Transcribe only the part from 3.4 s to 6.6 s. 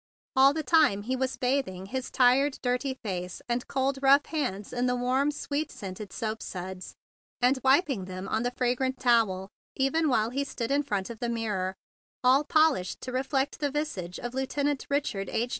and cold, rough hands in the warm, sweet scented soap